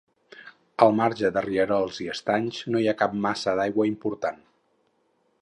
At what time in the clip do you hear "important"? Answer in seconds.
3.93-4.43